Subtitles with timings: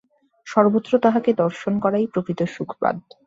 [0.47, 2.95] সর্বত্র তাঁহাকে দর্শন করাই প্রকৃত সুখবাদ।